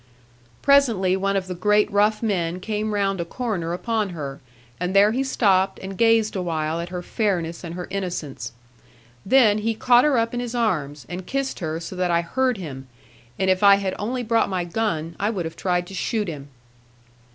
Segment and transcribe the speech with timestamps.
[0.63, 4.39] Presently one of the great rough men came round a corner upon her;
[4.79, 8.51] and there he stopped and gazed awhile at her fairness and her innocence.
[9.23, 12.57] Then he caught her up in his arms, and kissed her so that I heard
[12.57, 12.87] him;
[13.37, 16.47] and if I had only brought my gun, I would have tried to shoot him.